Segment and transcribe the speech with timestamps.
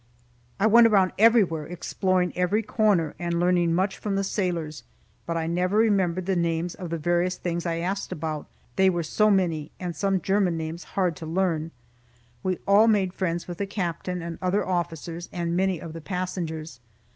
[0.59, 4.81] I went around everywhere, exploring every corner, and learning much from the sailors;
[5.27, 9.03] but I never remembered the names of the various things I asked about, they were
[9.03, 11.69] so many, and some German names hard to learn.
[12.41, 16.79] We all made friends with the captain and other officers, and many of the passengers.